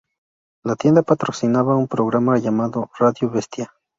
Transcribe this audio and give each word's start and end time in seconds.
La 0.63 0.75
tienda 0.75 1.03
patrocinaba 1.03 1.77
un 1.77 1.87
programa 1.87 2.39
llamado 2.39 2.89
Radio 2.97 3.29
Bestia. 3.29 3.71